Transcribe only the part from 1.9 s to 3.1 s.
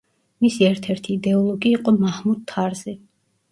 მაჰმუდ თარზი.